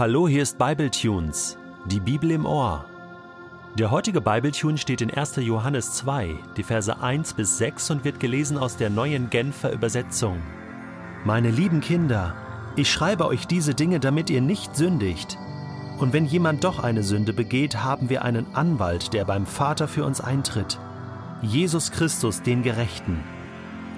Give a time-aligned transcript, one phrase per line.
[0.00, 2.86] Hallo, hier ist Bibletunes, die Bibel im Ohr.
[3.78, 5.36] Der heutige Bibletune steht in 1.
[5.36, 10.40] Johannes 2, die Verse 1 bis 6 und wird gelesen aus der neuen Genfer Übersetzung.
[11.26, 12.34] Meine lieben Kinder,
[12.76, 15.36] ich schreibe euch diese Dinge, damit ihr nicht sündigt.
[15.98, 20.06] Und wenn jemand doch eine Sünde begeht, haben wir einen Anwalt, der beim Vater für
[20.06, 20.78] uns eintritt.
[21.42, 23.22] Jesus Christus, den Gerechten.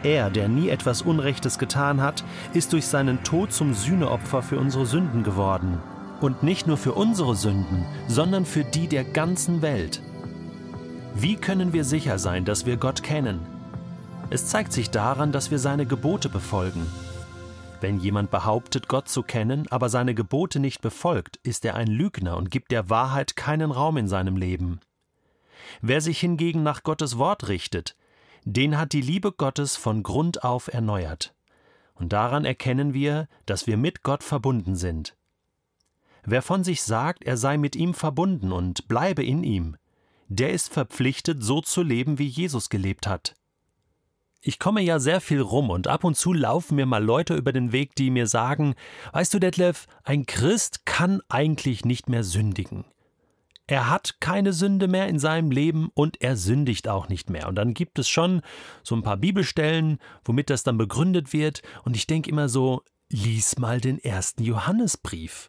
[0.02, 4.84] Er, der nie etwas Unrechtes getan hat, ist durch seinen Tod zum Sühneopfer für unsere
[4.84, 5.78] Sünden geworden.
[6.22, 10.00] Und nicht nur für unsere Sünden, sondern für die der ganzen Welt.
[11.14, 13.40] Wie können wir sicher sein, dass wir Gott kennen?
[14.30, 16.86] Es zeigt sich daran, dass wir seine Gebote befolgen.
[17.80, 22.36] Wenn jemand behauptet, Gott zu kennen, aber seine Gebote nicht befolgt, ist er ein Lügner
[22.36, 24.78] und gibt der Wahrheit keinen Raum in seinem Leben.
[25.80, 27.96] Wer sich hingegen nach Gottes Wort richtet,
[28.44, 31.34] den hat die Liebe Gottes von Grund auf erneuert.
[31.94, 35.16] Und daran erkennen wir, dass wir mit Gott verbunden sind.
[36.24, 39.76] Wer von sich sagt, er sei mit ihm verbunden und bleibe in ihm,
[40.28, 43.34] der ist verpflichtet, so zu leben, wie Jesus gelebt hat.
[44.40, 47.52] Ich komme ja sehr viel rum und ab und zu laufen mir mal Leute über
[47.52, 48.74] den Weg, die mir sagen,
[49.12, 52.84] weißt du, Detlef, ein Christ kann eigentlich nicht mehr sündigen.
[53.68, 57.48] Er hat keine Sünde mehr in seinem Leben und er sündigt auch nicht mehr.
[57.48, 58.42] Und dann gibt es schon
[58.82, 61.62] so ein paar Bibelstellen, womit das dann begründet wird.
[61.84, 65.48] Und ich denke immer so, lies mal den ersten Johannesbrief.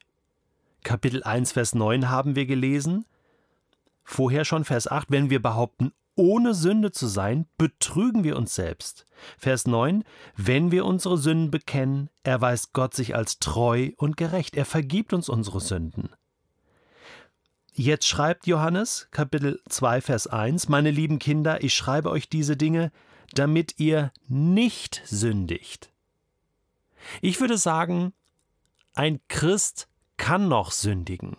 [0.84, 3.06] Kapitel 1, Vers 9 haben wir gelesen.
[4.04, 9.06] Vorher schon Vers 8, wenn wir behaupten, ohne Sünde zu sein, betrügen wir uns selbst.
[9.38, 10.04] Vers 9,
[10.36, 14.56] wenn wir unsere Sünden bekennen, erweist Gott sich als treu und gerecht.
[14.56, 16.10] Er vergibt uns unsere Sünden.
[17.74, 22.92] Jetzt schreibt Johannes, Kapitel 2, Vers 1, Meine lieben Kinder, ich schreibe euch diese Dinge,
[23.34, 25.92] damit ihr nicht sündigt.
[27.22, 28.14] Ich würde sagen,
[28.94, 29.88] ein Christ
[30.18, 31.38] kann noch sündigen,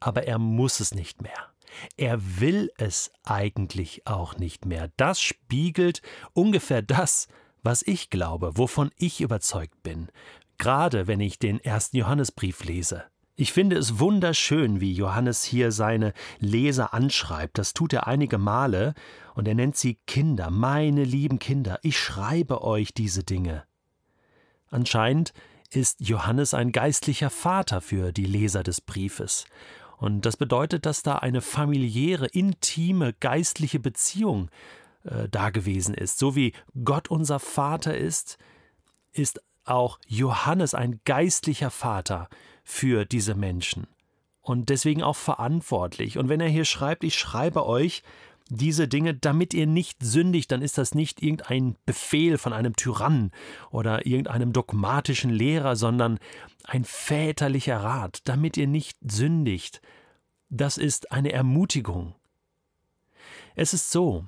[0.00, 1.52] aber er muss es nicht mehr.
[1.96, 4.90] Er will es eigentlich auch nicht mehr.
[4.96, 6.02] Das spiegelt
[6.34, 7.28] ungefähr das,
[7.62, 10.08] was ich glaube, wovon ich überzeugt bin,
[10.58, 13.04] gerade wenn ich den ersten Johannesbrief lese.
[13.34, 17.56] Ich finde es wunderschön, wie Johannes hier seine Leser anschreibt.
[17.56, 18.94] Das tut er einige Male
[19.34, 21.78] und er nennt sie Kinder, meine lieben Kinder.
[21.82, 23.64] Ich schreibe euch diese Dinge.
[24.70, 25.32] Anscheinend
[25.74, 29.46] ist Johannes ein geistlicher Vater für die Leser des Briefes.
[29.96, 34.50] Und das bedeutet, dass da eine familiäre, intime, geistliche Beziehung
[35.04, 36.18] äh, da gewesen ist.
[36.18, 36.52] So wie
[36.84, 38.38] Gott unser Vater ist,
[39.12, 42.28] ist auch Johannes ein geistlicher Vater
[42.64, 43.86] für diese Menschen
[44.40, 46.18] und deswegen auch verantwortlich.
[46.18, 48.02] Und wenn er hier schreibt, ich schreibe euch
[48.48, 53.30] diese Dinge, damit ihr nicht sündigt, dann ist das nicht irgendein Befehl von einem Tyrannen
[53.70, 56.18] oder irgendeinem dogmatischen Lehrer, sondern
[56.64, 59.80] ein väterlicher Rat, damit ihr nicht sündigt.
[60.48, 62.14] Das ist eine Ermutigung.
[63.54, 64.26] Es ist so,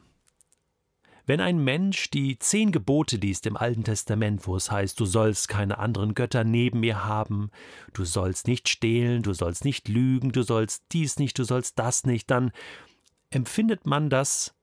[1.26, 5.48] wenn ein Mensch die zehn Gebote liest im Alten Testament, wo es heißt, du sollst
[5.48, 7.50] keine anderen Götter neben mir haben,
[7.94, 12.04] du sollst nicht stehlen, du sollst nicht lügen, du sollst dies nicht, du sollst das
[12.04, 12.52] nicht, dann
[13.34, 14.54] empfindet man das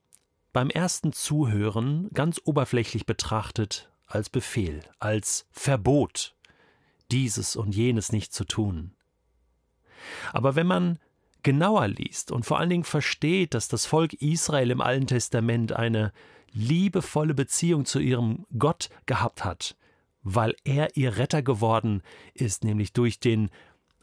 [0.53, 6.35] beim ersten Zuhören ganz oberflächlich betrachtet als Befehl, als Verbot,
[7.11, 8.93] dieses und jenes nicht zu tun.
[10.33, 10.99] Aber wenn man
[11.43, 16.11] genauer liest und vor allen Dingen versteht, dass das Volk Israel im Alten Testament eine
[16.51, 19.75] liebevolle Beziehung zu ihrem Gott gehabt hat,
[20.23, 23.49] weil er ihr Retter geworden ist, nämlich durch den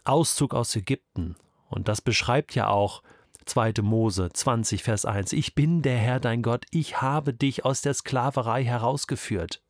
[0.04, 1.36] Auszug aus Ägypten.
[1.68, 3.02] Und das beschreibt ja auch
[3.48, 3.74] 2.
[3.82, 5.32] Mose 20, Vers 1.
[5.32, 9.62] Ich bin der Herr dein Gott, ich habe dich aus der Sklaverei herausgeführt.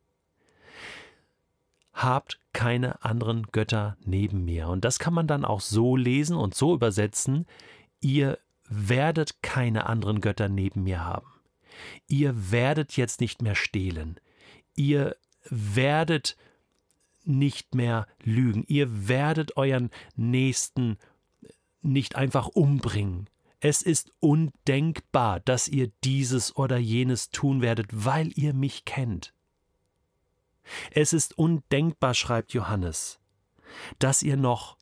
[1.93, 4.67] Habt keine anderen Götter neben mir.
[4.67, 7.45] Und das kann man dann auch so lesen und so übersetzen.
[7.99, 11.27] Ihr werdet keine anderen Götter neben mir haben.
[12.07, 14.19] Ihr werdet jetzt nicht mehr stehlen.
[14.75, 15.15] Ihr
[15.49, 16.37] werdet
[17.23, 18.63] nicht mehr lügen.
[18.67, 20.97] Ihr werdet euren Nächsten
[21.81, 23.29] nicht einfach umbringen.
[23.61, 29.33] Es ist undenkbar, dass ihr dieses oder jenes tun werdet, weil ihr mich kennt.
[30.91, 33.19] Es ist undenkbar, schreibt Johannes,
[33.97, 34.77] dass ihr noch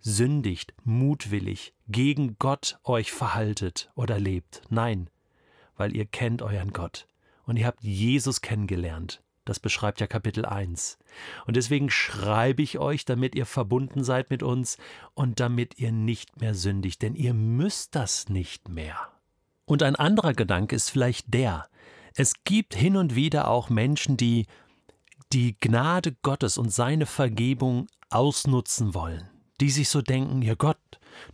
[0.00, 4.62] sündigt, mutwillig, gegen Gott euch verhaltet oder lebt.
[4.68, 5.10] Nein,
[5.76, 7.06] weil ihr kennt euren Gott
[7.44, 9.22] und ihr habt Jesus kennengelernt.
[9.48, 10.98] Das beschreibt ja Kapitel 1.
[11.46, 14.76] Und deswegen schreibe ich euch, damit ihr verbunden seid mit uns
[15.14, 19.08] und damit ihr nicht mehr sündigt, denn ihr müsst das nicht mehr.
[19.64, 21.66] Und ein anderer Gedanke ist vielleicht der,
[22.14, 24.44] es gibt hin und wieder auch Menschen, die
[25.32, 29.30] die Gnade Gottes und seine Vergebung ausnutzen wollen,
[29.62, 30.76] die sich so denken, ja Gott,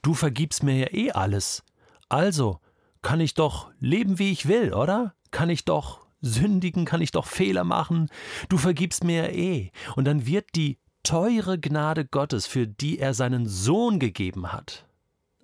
[0.02, 1.64] du vergibst mir ja eh alles.
[2.08, 2.60] Also
[3.02, 5.16] kann ich doch leben, wie ich will, oder?
[5.32, 8.08] Kann ich doch sündigen, kann ich doch Fehler machen.
[8.48, 9.70] Du vergibst mir eh.
[9.94, 14.86] Und dann wird die teure Gnade Gottes, für die er seinen Sohn gegeben hat,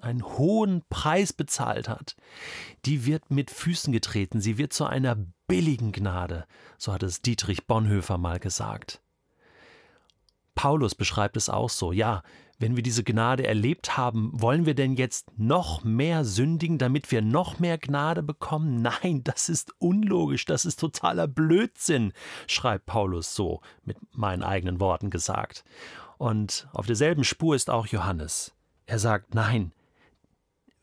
[0.00, 2.16] einen hohen Preis bezahlt hat,
[2.86, 5.16] die wird mit Füßen getreten, sie wird zu einer
[5.46, 6.46] billigen Gnade,
[6.78, 9.02] so hat es Dietrich Bonhoeffer mal gesagt.
[10.54, 12.22] Paulus beschreibt es auch so, ja,
[12.60, 17.22] wenn wir diese Gnade erlebt haben, wollen wir denn jetzt noch mehr sündigen, damit wir
[17.22, 18.82] noch mehr Gnade bekommen?
[19.02, 22.12] Nein, das ist unlogisch, das ist totaler Blödsinn,
[22.46, 25.64] schreibt Paulus so mit meinen eigenen Worten gesagt.
[26.18, 28.52] Und auf derselben Spur ist auch Johannes.
[28.84, 29.72] Er sagt, nein,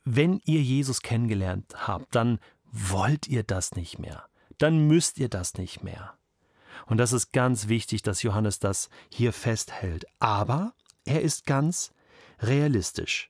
[0.03, 2.39] wenn ihr Jesus kennengelernt habt, dann
[2.71, 4.23] wollt ihr das nicht mehr.
[4.57, 6.13] Dann müsst ihr das nicht mehr.
[6.87, 10.05] Und das ist ganz wichtig, dass Johannes das hier festhält.
[10.19, 10.73] Aber
[11.07, 11.91] er ist ganz
[12.41, 13.29] realistisch.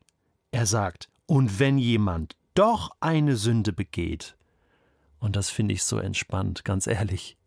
[0.52, 4.36] Er sagt, und wenn jemand doch eine Sünde begeht,
[5.20, 7.38] und das finde ich so entspannt, ganz ehrlich,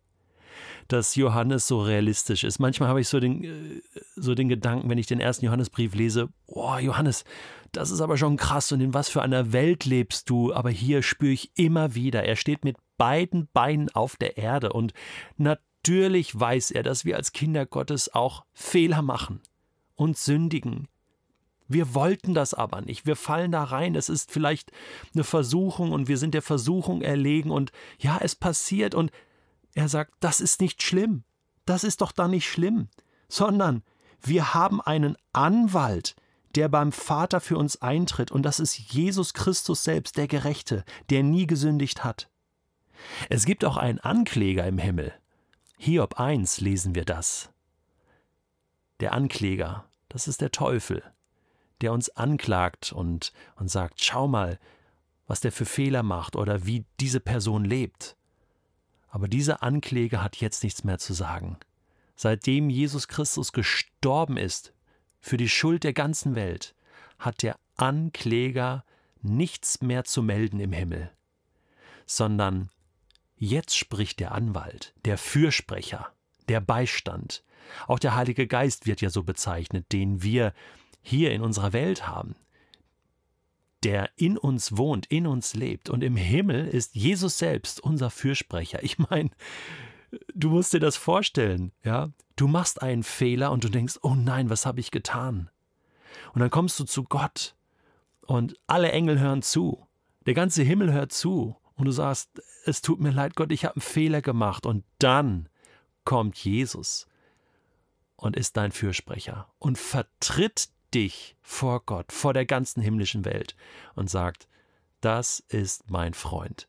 [0.88, 2.59] dass Johannes so realistisch ist.
[2.59, 3.81] Manchmal habe ich so den, äh,
[4.17, 7.25] so den Gedanken, wenn ich den ersten Johannesbrief lese, boah, Johannes,
[7.73, 11.03] das ist aber schon krass und in was für einer Welt lebst du, aber hier
[11.03, 14.93] spüre ich immer wieder, er steht mit beiden Beinen auf der Erde und
[15.37, 19.41] natürlich weiß er, dass wir als Kinder Gottes auch Fehler machen
[20.00, 20.88] und sündigen.
[21.69, 23.05] Wir wollten das aber nicht.
[23.05, 23.94] Wir fallen da rein.
[23.94, 24.73] Es ist vielleicht
[25.14, 29.11] eine Versuchung und wir sind der Versuchung erlegen und ja, es passiert und
[29.75, 31.23] er sagt, das ist nicht schlimm.
[31.67, 32.88] Das ist doch da nicht schlimm,
[33.29, 33.82] sondern
[34.23, 36.17] wir haben einen Anwalt,
[36.55, 41.23] der beim Vater für uns eintritt, und das ist Jesus Christus selbst, der Gerechte, der
[41.23, 42.31] nie gesündigt hat.
[43.29, 45.12] Es gibt auch einen Ankläger im Himmel.
[45.76, 47.50] Hiob 1 lesen wir das.
[48.99, 51.02] Der Ankläger, das ist der Teufel,
[51.80, 54.58] der uns anklagt und, und sagt, schau mal,
[55.26, 58.16] was der für Fehler macht oder wie diese Person lebt.
[59.08, 61.56] Aber dieser Ankläger hat jetzt nichts mehr zu sagen.
[62.16, 64.74] Seitdem Jesus Christus gestorben ist
[65.20, 66.74] für die Schuld der ganzen Welt,
[67.18, 68.84] hat der Ankläger
[69.22, 71.10] nichts mehr zu melden im Himmel,
[72.06, 72.68] sondern
[73.36, 76.12] jetzt spricht der Anwalt, der Fürsprecher,
[76.48, 77.44] der Beistand,
[77.86, 80.52] auch der Heilige Geist wird ja so bezeichnet, den wir
[81.02, 82.34] hier in unserer Welt haben,
[83.82, 85.88] der in uns wohnt, in uns lebt.
[85.88, 88.82] Und im Himmel ist Jesus selbst unser Fürsprecher.
[88.82, 89.30] Ich meine,
[90.34, 92.10] du musst dir das vorstellen, ja?
[92.36, 95.50] Du machst einen Fehler und du denkst, oh nein, was habe ich getan?
[96.32, 97.54] Und dann kommst du zu Gott
[98.22, 99.86] und alle Engel hören zu.
[100.26, 101.56] Der ganze Himmel hört zu.
[101.74, 104.66] Und du sagst, es tut mir leid, Gott, ich habe einen Fehler gemacht.
[104.66, 105.48] Und dann
[106.04, 107.06] kommt Jesus
[108.20, 113.56] und ist dein Fürsprecher und vertritt dich vor Gott, vor der ganzen himmlischen Welt
[113.94, 114.46] und sagt,
[115.00, 116.69] das ist mein Freund.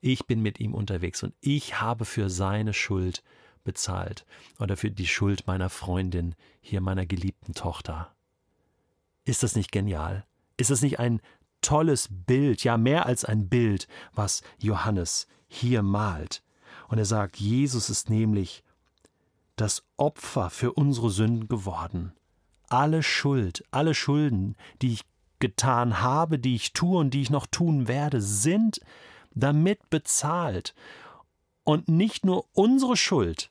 [0.00, 3.22] Ich bin mit ihm unterwegs und ich habe für seine Schuld
[3.62, 4.26] bezahlt
[4.58, 8.12] oder für die Schuld meiner Freundin, hier meiner geliebten Tochter.
[9.24, 10.26] Ist das nicht genial?
[10.56, 11.20] Ist das nicht ein
[11.60, 16.42] tolles Bild, ja mehr als ein Bild, was Johannes hier malt?
[16.88, 18.64] Und er sagt, Jesus ist nämlich
[19.60, 22.12] das Opfer für unsere Sünden geworden.
[22.68, 25.04] Alle Schuld, alle Schulden, die ich
[25.38, 28.80] getan habe, die ich tue und die ich noch tun werde, sind
[29.34, 30.74] damit bezahlt.
[31.64, 33.50] Und nicht nur unsere Schuld,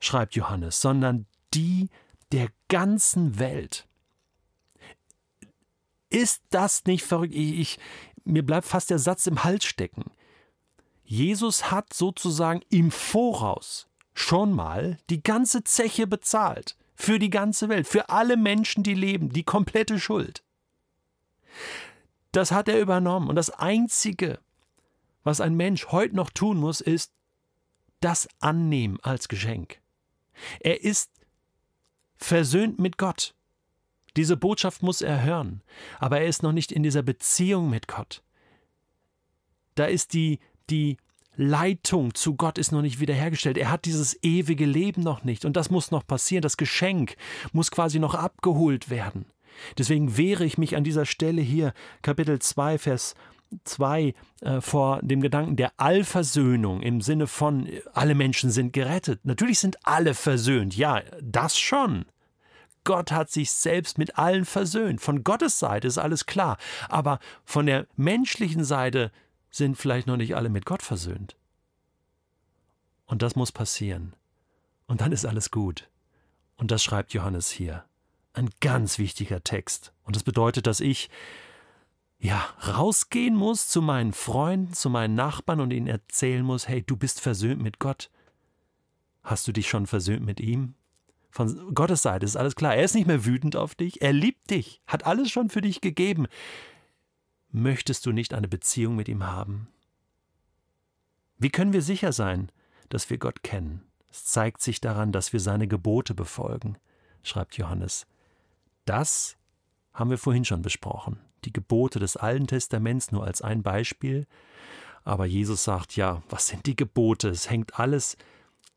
[0.00, 1.88] schreibt Johannes, sondern die
[2.32, 3.86] der ganzen Welt.
[6.10, 7.34] Ist das nicht verrückt?
[7.34, 7.78] Ich, ich,
[8.24, 10.10] mir bleibt fast der Satz im Hals stecken.
[11.04, 16.76] Jesus hat sozusagen im Voraus schon mal die ganze Zeche bezahlt.
[16.96, 20.44] Für die ganze Welt, für alle Menschen, die leben, die komplette Schuld.
[22.30, 23.28] Das hat er übernommen.
[23.28, 24.38] Und das Einzige,
[25.24, 27.12] was ein Mensch heute noch tun muss, ist
[28.00, 29.80] das annehmen als Geschenk.
[30.60, 31.10] Er ist
[32.16, 33.34] versöhnt mit Gott.
[34.16, 35.62] Diese Botschaft muss er hören,
[35.98, 38.22] aber er ist noch nicht in dieser Beziehung mit Gott.
[39.74, 40.38] Da ist die,
[40.70, 40.98] die
[41.36, 43.58] Leitung zu Gott ist noch nicht wiederhergestellt.
[43.58, 45.44] Er hat dieses ewige Leben noch nicht.
[45.44, 46.42] Und das muss noch passieren.
[46.42, 47.16] Das Geschenk
[47.52, 49.26] muss quasi noch abgeholt werden.
[49.78, 51.72] Deswegen wehre ich mich an dieser Stelle hier,
[52.02, 53.14] Kapitel 2, Vers
[53.64, 59.20] 2, äh, vor dem Gedanken der Allversöhnung im Sinne von, alle Menschen sind gerettet.
[59.24, 60.76] Natürlich sind alle versöhnt.
[60.76, 62.04] Ja, das schon.
[62.84, 65.00] Gott hat sich selbst mit allen versöhnt.
[65.00, 66.58] Von Gottes Seite ist alles klar.
[66.88, 69.10] Aber von der menschlichen Seite
[69.56, 71.36] sind vielleicht noch nicht alle mit Gott versöhnt.
[73.06, 74.14] Und das muss passieren.
[74.86, 75.88] Und dann ist alles gut.
[76.56, 77.84] Und das schreibt Johannes hier.
[78.34, 79.92] ein ganz wichtiger Text.
[80.02, 81.08] Und das bedeutet, dass ich
[82.18, 86.96] ja, rausgehen muss zu meinen Freunden, zu meinen Nachbarn und ihnen erzählen muss, hey, du
[86.96, 88.10] bist versöhnt mit Gott.
[89.22, 90.74] Hast du dich schon versöhnt mit ihm?
[91.30, 92.74] Von Gottes Seite ist alles klar.
[92.74, 94.02] Er ist nicht mehr wütend auf dich.
[94.02, 96.26] Er liebt dich, hat alles schon für dich gegeben.
[97.56, 99.68] Möchtest du nicht eine Beziehung mit ihm haben?
[101.38, 102.50] Wie können wir sicher sein,
[102.88, 103.84] dass wir Gott kennen?
[104.10, 106.78] Es zeigt sich daran, dass wir seine Gebote befolgen,
[107.22, 108.08] schreibt Johannes.
[108.86, 109.36] Das
[109.92, 111.20] haben wir vorhin schon besprochen.
[111.44, 114.26] Die Gebote des Alten Testaments nur als ein Beispiel.
[115.04, 117.28] Aber Jesus sagt, ja, was sind die Gebote?
[117.28, 118.16] Es hängt alles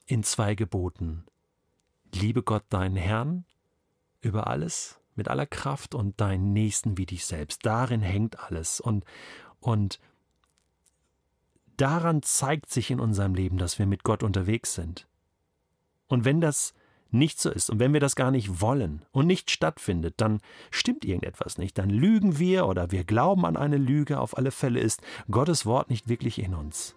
[0.06, 1.26] in zwei Geboten.
[2.14, 3.44] Liebe Gott deinen Herrn
[4.22, 7.66] über alles, mit aller Kraft und deinen Nächsten wie dich selbst.
[7.66, 8.80] Darin hängt alles.
[8.80, 9.06] Und,
[9.60, 10.00] und
[11.78, 15.08] daran zeigt sich in unserem Leben, dass wir mit Gott unterwegs sind.
[16.08, 16.74] Und wenn das
[17.10, 21.06] nicht so ist und wenn wir das gar nicht wollen und nicht stattfindet, dann stimmt
[21.06, 25.02] irgendetwas nicht, dann lügen wir oder wir glauben an eine Lüge, auf alle Fälle ist
[25.32, 26.97] Gottes Wort nicht wirklich in uns.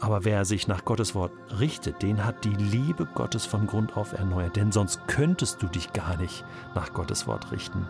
[0.00, 4.12] Aber wer sich nach Gottes Wort richtet, den hat die Liebe Gottes von Grund auf
[4.12, 7.86] erneuert, denn sonst könntest du dich gar nicht nach Gottes Wort richten.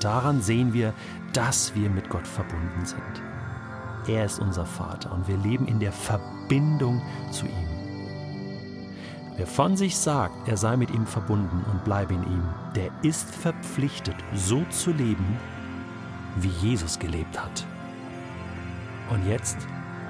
[0.00, 0.92] Daran sehen wir,
[1.32, 3.22] dass wir mit Gott verbunden sind.
[4.08, 7.68] Er ist unser Vater und wir leben in der Verbindung zu ihm.
[9.36, 12.42] Wer von sich sagt, er sei mit ihm verbunden und bleibe in ihm,
[12.74, 15.36] der ist verpflichtet, so zu leben,
[16.36, 17.66] wie Jesus gelebt hat.
[19.10, 19.58] Und jetzt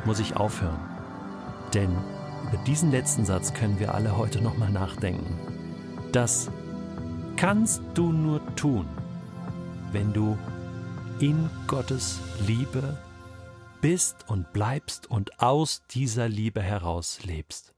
[0.07, 0.81] muss ich aufhören.
[1.75, 1.91] Denn
[2.49, 5.39] über diesen letzten Satz können wir alle heute nochmal nachdenken.
[6.13, 6.51] Das
[7.37, 8.87] kannst du nur tun,
[9.93, 10.39] wenn du
[11.19, 12.97] in Gottes Liebe
[13.81, 17.76] bist und bleibst und aus dieser Liebe heraus lebst.